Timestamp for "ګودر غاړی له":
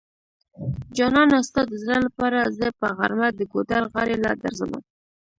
3.51-4.31